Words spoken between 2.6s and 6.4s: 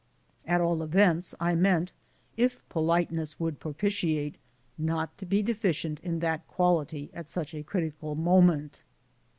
politeness would propitiate, not to be deficient in